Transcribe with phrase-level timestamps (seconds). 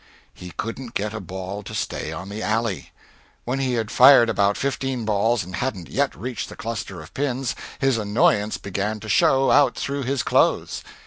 [0.33, 2.91] He couldn't get a ball to stay on the alley.
[3.45, 7.53] When he had fired about fifteen balls and hadn't yet reached the cluster of pins,
[7.77, 10.81] his annoyance began to show out through his clothes.